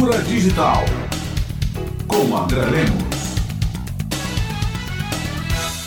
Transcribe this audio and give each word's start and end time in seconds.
Cultura 0.00 0.22
Digital. 0.22 0.82
Com 2.08 2.34
André 2.34 2.64
Lemos. 2.64 3.04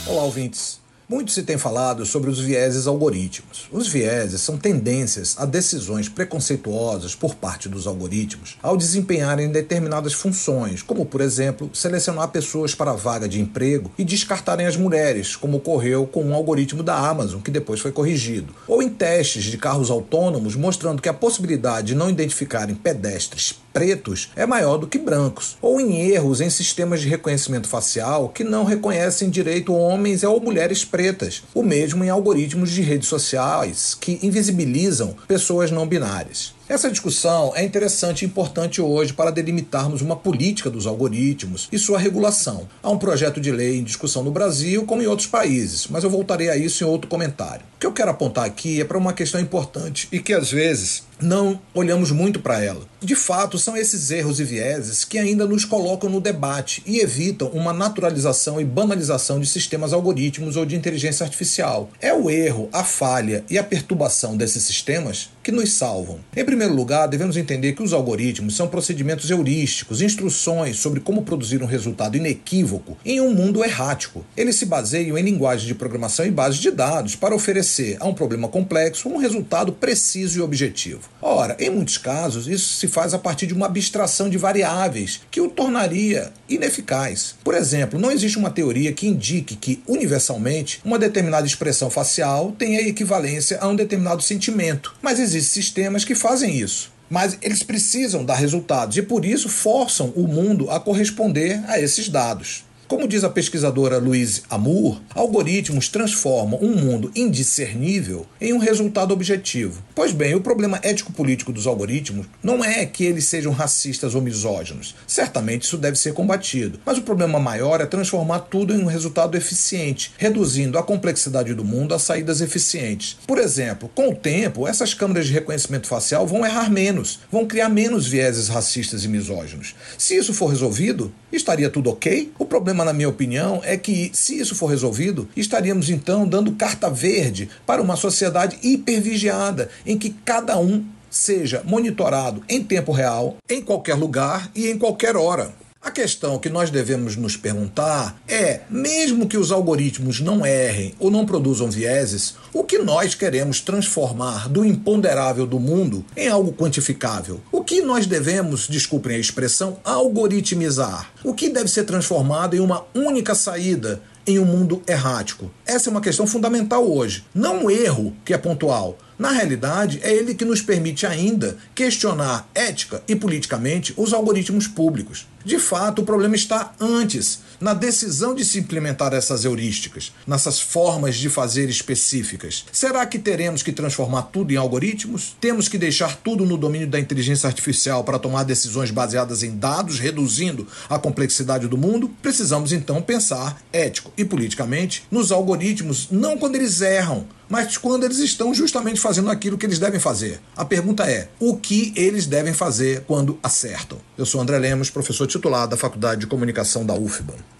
Olá, 0.05 0.21
ouvintes. 0.21 0.79
Muito 1.09 1.31
se 1.31 1.41
tem 1.41 1.57
falado 1.57 2.05
sobre 2.05 2.29
os 2.29 2.39
vieses 2.39 2.85
algorítmicos. 2.85 3.67
Os 3.71 3.87
vieses 3.87 4.39
são 4.41 4.55
tendências 4.55 5.35
a 5.39 5.45
decisões 5.45 6.09
preconceituosas 6.09 7.15
por 7.15 7.33
parte 7.33 7.67
dos 7.67 7.87
algoritmos 7.87 8.55
ao 8.61 8.77
desempenharem 8.77 9.51
determinadas 9.51 10.13
funções, 10.13 10.83
como, 10.83 11.07
por 11.07 11.19
exemplo, 11.19 11.71
selecionar 11.73 12.27
pessoas 12.27 12.75
para 12.75 12.91
a 12.91 12.95
vaga 12.95 13.27
de 13.27 13.41
emprego 13.41 13.91
e 13.97 14.03
descartarem 14.05 14.67
as 14.67 14.77
mulheres, 14.77 15.35
como 15.35 15.57
ocorreu 15.57 16.05
com 16.05 16.23
um 16.23 16.35
algoritmo 16.35 16.83
da 16.83 16.95
Amazon, 16.95 17.41
que 17.41 17.49
depois 17.49 17.79
foi 17.79 17.91
corrigido. 17.91 18.53
Ou 18.67 18.83
em 18.83 18.89
testes 18.89 19.45
de 19.45 19.57
carros 19.57 19.89
autônomos, 19.89 20.55
mostrando 20.55 21.01
que 21.01 21.09
a 21.09 21.13
possibilidade 21.13 21.87
de 21.87 21.95
não 21.95 22.11
identificarem 22.11 22.75
pedestres 22.75 23.62
pretos 23.73 24.29
é 24.35 24.45
maior 24.45 24.77
do 24.77 24.87
que 24.87 24.99
brancos, 24.99 25.57
ou 25.61 25.81
em 25.81 25.99
erros 26.11 26.39
em 26.39 26.49
sistemas 26.49 27.01
de 27.01 27.09
reconhecimento 27.09 27.67
facial 27.67 28.29
que 28.29 28.43
não 28.43 28.63
reconhecem 28.63 29.29
direito 29.29 29.73
homens 29.73 30.23
ou 30.23 30.39
mulheres 30.39 30.85
pretas, 30.85 31.43
o 31.53 31.63
mesmo 31.63 32.03
em 32.03 32.09
algoritmos 32.09 32.69
de 32.69 32.81
redes 32.81 33.09
sociais 33.09 33.97
que 33.99 34.19
invisibilizam 34.21 35.15
pessoas 35.27 35.71
não 35.71 35.87
binárias. 35.87 36.53
Essa 36.67 36.89
discussão 36.89 37.51
é 37.55 37.63
interessante 37.63 38.21
e 38.21 38.25
importante 38.25 38.81
hoje 38.81 39.11
para 39.11 39.31
delimitarmos 39.31 40.01
uma 40.01 40.15
política 40.15 40.69
dos 40.69 40.87
algoritmos 40.87 41.67
e 41.73 41.77
sua 41.77 41.99
regulação. 41.99 42.69
Há 42.81 42.89
um 42.89 42.97
projeto 42.97 43.41
de 43.41 43.51
lei 43.51 43.79
em 43.79 43.83
discussão 43.83 44.23
no 44.23 44.31
Brasil, 44.31 44.85
como 44.85 45.01
em 45.01 45.07
outros 45.07 45.27
países, 45.27 45.87
mas 45.87 46.05
eu 46.05 46.09
voltarei 46.09 46.49
a 46.49 46.55
isso 46.55 46.81
em 46.81 46.87
outro 46.87 47.09
comentário. 47.09 47.65
O 47.75 47.79
que 47.79 47.85
eu 47.85 47.91
quero 47.91 48.11
apontar 48.11 48.45
aqui 48.45 48.79
é 48.79 48.85
para 48.85 48.97
uma 48.97 49.11
questão 49.11 49.41
importante 49.41 50.07
e 50.09 50.19
que 50.19 50.31
às 50.31 50.51
vezes 50.51 51.03
não 51.23 51.59
olhamos 51.73 52.11
muito 52.11 52.39
para 52.39 52.63
ela. 52.63 52.81
De 53.01 53.15
fato, 53.15 53.57
são 53.57 53.75
esses 53.75 54.11
erros 54.11 54.39
e 54.39 54.43
vieses 54.43 55.03
que 55.03 55.17
ainda 55.17 55.45
nos 55.45 55.65
colocam 55.65 56.09
no 56.09 56.21
debate 56.21 56.83
e 56.85 56.99
evitam 56.99 57.49
uma 57.49 57.73
naturalização 57.73 58.59
e 58.59 58.65
banalização 58.65 59.39
de 59.39 59.47
sistemas 59.47 59.93
algorítmicos 59.93 60.55
ou 60.55 60.65
de 60.65 60.75
inteligência 60.75 61.23
artificial. 61.23 61.89
É 61.99 62.13
o 62.13 62.29
erro, 62.29 62.69
a 62.71 62.83
falha 62.83 63.43
e 63.49 63.57
a 63.57 63.63
perturbação 63.63 64.37
desses 64.37 64.63
sistemas 64.63 65.29
que 65.41 65.51
nos 65.51 65.73
salvam. 65.73 66.19
Em 66.35 66.39
primeiro 66.53 66.75
lugar, 66.75 67.07
devemos 67.07 67.35
entender 67.35 67.73
que 67.73 67.81
os 67.81 67.93
algoritmos 67.93 68.55
são 68.55 68.67
procedimentos 68.67 69.27
heurísticos, 69.31 70.03
instruções 70.03 70.77
sobre 70.77 70.99
como 70.99 71.23
produzir 71.23 71.63
um 71.63 71.65
resultado 71.65 72.15
inequívoco 72.15 72.95
em 73.03 73.19
um 73.19 73.33
mundo 73.33 73.63
errático. 73.63 74.23
Eles 74.37 74.55
se 74.57 74.67
baseiam 74.67 75.17
em 75.17 75.23
linguagem 75.23 75.65
de 75.65 75.73
programação 75.73 76.27
e 76.27 76.29
bases 76.29 76.59
de 76.59 76.69
dados 76.69 77.15
para 77.15 77.33
oferecer 77.33 77.97
a 77.99 78.05
um 78.05 78.13
problema 78.13 78.47
complexo 78.47 79.09
um 79.09 79.17
resultado 79.17 79.71
preciso 79.73 80.37
e 80.37 80.41
objetivo. 80.43 81.09
Ora, 81.19 81.57
em 81.59 81.71
muitos 81.71 81.97
casos, 81.97 82.47
isso 82.47 82.75
se 82.75 82.87
faz 82.87 83.15
a 83.15 83.19
partir 83.19 83.47
de 83.47 83.53
uma 83.55 83.65
abstração 83.65 84.29
de 84.29 84.37
variáveis 84.37 85.21
que 85.31 85.41
o 85.41 85.49
tornaria 85.49 86.31
ineficaz. 86.47 87.33
Por 87.43 87.55
exemplo, 87.55 87.97
não 87.97 88.11
existe 88.11 88.37
uma 88.37 88.51
teoria 88.51 88.93
que 88.93 89.07
indique 89.07 89.55
que, 89.55 89.81
universalmente, 89.87 90.81
uma 90.85 90.99
determinada 90.99 91.47
expressão 91.47 91.89
facial 91.89 92.51
tenha 92.51 92.87
equivalência 92.87 93.57
a 93.59 93.67
um 93.67 93.75
determinado 93.75 94.21
sentimento, 94.21 94.95
mas 95.01 95.19
existem 95.19 95.63
sistemas 95.63 96.05
que 96.05 96.13
fazem 96.13 96.42
isso. 96.49 96.91
Mas 97.09 97.37
eles 97.41 97.61
precisam 97.63 98.25
dar 98.25 98.35
resultados 98.35 98.97
e 98.97 99.01
por 99.01 99.23
isso 99.23 99.47
forçam 99.49 100.11
o 100.15 100.27
mundo 100.27 100.69
a 100.71 100.79
corresponder 100.79 101.63
a 101.67 101.79
esses 101.79 102.09
dados. 102.09 102.63
Como 102.87 103.07
diz 103.07 103.23
a 103.23 103.29
pesquisadora 103.29 103.97
Louise 103.97 104.43
Amour, 104.49 105.01
algoritmos 105.15 105.87
transformam 105.87 106.59
um 106.61 106.75
mundo 106.75 107.11
indiscernível 107.15 108.25
em 108.39 108.51
um 108.51 108.57
resultado 108.57 109.13
objetivo. 109.13 109.81
Pois 109.95 110.11
bem, 110.11 110.35
o 110.35 110.41
problema 110.41 110.79
ético-político 110.83 111.53
dos 111.53 111.65
algoritmos 111.65 112.27
não 112.43 112.63
é 112.63 112.85
que 112.85 113.05
eles 113.05 113.25
sejam 113.25 113.53
racistas 113.53 114.15
ou 114.15 114.21
misóginos. 114.21 114.95
Certamente 115.07 115.63
isso 115.63 115.77
deve 115.77 115.97
ser 115.97 116.13
combatido. 116.13 116.79
Mas 116.85 116.97
o 116.97 117.03
problema 117.03 117.39
maior 117.39 117.79
é 117.79 117.85
transformar 117.85 118.39
tudo 118.39 118.73
em 118.73 118.83
um 118.83 118.85
resultado 118.85 119.37
eficiente, 119.37 120.11
reduzindo 120.17 120.77
a 120.77 120.83
complexidade 120.83 121.53
do 121.53 121.63
mundo 121.63 121.95
a 121.95 121.99
saídas 121.99 122.41
eficientes. 122.41 123.17
Por 123.25 123.37
exemplo, 123.37 123.89
com 123.95 124.09
o 124.09 124.15
tempo, 124.15 124.67
essas 124.67 124.93
câmeras 124.93 125.27
de 125.27 125.33
reconhecimento 125.33 125.87
facial 125.87 126.27
vão 126.27 126.45
errar 126.45 126.69
menos, 126.69 127.19
vão 127.31 127.47
criar 127.47 127.69
menos 127.69 128.05
vieses 128.07 128.49
racistas 128.49 129.05
e 129.05 129.07
misóginos. 129.07 129.73
Se 129.97 130.15
isso 130.15 130.33
for 130.33 130.47
resolvido, 130.47 131.13
estaria 131.31 131.69
tudo 131.69 131.89
ok? 131.89 132.31
O 132.37 132.45
problema 132.45 132.72
problema, 132.73 132.85
na 132.85 132.93
minha 132.93 133.09
opinião, 133.09 133.61
é 133.63 133.77
que, 133.77 134.09
se 134.13 134.39
isso 134.39 134.55
for 134.55 134.67
resolvido, 134.67 135.29
estaríamos 135.37 135.89
então 135.89 136.27
dando 136.27 136.53
carta 136.53 136.89
verde 136.89 137.49
para 137.65 137.81
uma 137.81 137.95
sociedade 137.95 138.57
hipervigiada, 138.63 139.69
em 139.85 139.97
que 139.97 140.09
cada 140.25 140.57
um 140.59 140.83
seja 141.09 141.61
monitorado 141.63 142.43
em 142.49 142.63
tempo 142.63 142.91
real, 142.91 143.37
em 143.47 143.61
qualquer 143.61 143.93
lugar 143.93 144.49
e 144.55 144.67
em 144.67 144.77
qualquer 144.77 145.15
hora. 145.15 145.53
A 145.83 145.91
questão 145.91 146.39
que 146.39 146.49
nós 146.49 146.69
devemos 146.69 147.17
nos 147.17 147.35
perguntar 147.35 148.17
é: 148.25 148.61
mesmo 148.69 149.27
que 149.27 149.37
os 149.37 149.51
algoritmos 149.51 150.21
não 150.21 150.45
errem 150.45 150.95
ou 150.97 151.11
não 151.11 151.25
produzam 151.25 151.69
vieses, 151.69 152.35
o 152.53 152.63
que 152.63 152.77
nós 152.77 153.13
queremos 153.13 153.59
transformar 153.59 154.47
do 154.47 154.63
imponderável 154.63 155.45
do 155.45 155.59
mundo 155.59 156.05
em 156.15 156.29
algo 156.29 156.53
quantificável? 156.53 157.41
O 157.51 157.61
que 157.61 157.81
nós 157.81 158.05
devemos, 158.05 158.65
desculpem 158.65 159.17
a 159.17 159.19
expressão, 159.19 159.77
algoritmizar? 159.83 161.11
O 161.21 161.33
que 161.33 161.49
deve 161.49 161.67
ser 161.67 161.83
transformado 161.83 162.55
em 162.55 162.61
uma 162.61 162.85
única 162.95 163.35
saída 163.35 164.01
em 164.25 164.39
um 164.39 164.45
mundo 164.45 164.81
errático? 164.87 165.51
Essa 165.65 165.89
é 165.89 165.91
uma 165.91 165.99
questão 165.99 166.25
fundamental 166.25 166.89
hoje. 166.89 167.25
Não 167.35 167.65
um 167.65 167.69
erro 167.69 168.15
que 168.23 168.33
é 168.33 168.37
pontual, 168.37 168.97
na 169.17 169.31
realidade, 169.31 169.99
é 170.03 170.13
ele 170.13 170.33
que 170.33 170.45
nos 170.45 170.61
permite 170.61 171.05
ainda 171.05 171.57
questionar 171.75 172.49
ética 172.53 173.03
e 173.07 173.15
politicamente 173.15 173.93
os 173.95 174.13
algoritmos 174.13 174.67
públicos. 174.67 175.27
De 175.45 175.59
fato, 175.59 176.01
o 176.01 176.05
problema 176.05 176.35
está 176.35 176.73
antes, 176.79 177.39
na 177.59 177.73
decisão 177.73 178.33
de 178.33 178.45
se 178.45 178.59
implementar 178.59 179.13
essas 179.13 179.43
heurísticas, 179.43 180.13
nessas 180.25 180.59
formas 180.59 181.15
de 181.17 181.29
fazer 181.29 181.69
específicas. 181.69 182.65
Será 182.71 183.05
que 183.05 183.19
teremos 183.19 183.61
que 183.61 183.73
transformar 183.73 184.23
tudo 184.23 184.53
em 184.53 184.57
algoritmos? 184.57 185.35
Temos 185.41 185.67
que 185.67 185.77
deixar 185.77 186.15
tudo 186.15 186.45
no 186.45 186.57
domínio 186.57 186.87
da 186.87 186.99
inteligência 186.99 187.47
artificial 187.47 188.05
para 188.05 188.19
tomar 188.19 188.43
decisões 188.43 188.89
baseadas 188.89 189.43
em 189.43 189.57
dados, 189.57 189.99
reduzindo 189.99 190.65
a 190.89 190.97
complexidade 190.97 191.67
do 191.67 191.77
mundo? 191.77 192.09
Precisamos 192.21 192.71
então 192.71 193.01
pensar 193.01 193.61
ético 193.73 194.13
e 194.17 194.23
politicamente 194.23 195.03
nos 195.11 195.31
algoritmos, 195.31 196.07
não 196.09 196.37
quando 196.37 196.55
eles 196.55 196.79
erram, 196.79 197.27
mas 197.53 197.77
quando 197.77 198.03
eles 198.03 198.17
estão 198.17 198.51
justamente 198.51 198.99
fazendo 198.99 199.29
aquilo 199.29 199.59
que 199.59 199.65
eles 199.67 199.77
devem 199.77 199.99
fazer. 199.99 200.39
A 200.57 200.65
pergunta 200.65 201.03
é: 201.07 201.29
o 201.39 201.55
que 201.55 201.93
eles 201.95 202.25
devem 202.25 202.51
fazer 202.51 203.03
quando 203.05 203.37
acertam? 203.43 203.99
Eu 204.17 204.25
sou 204.25 204.41
André 204.41 204.57
Lemos, 204.57 204.89
professor 204.89 205.27
titular 205.27 205.67
da 205.67 205.77
Faculdade 205.77 206.21
de 206.21 206.25
Comunicação 206.25 206.83
da 206.83 206.95
UFBA. 206.95 207.35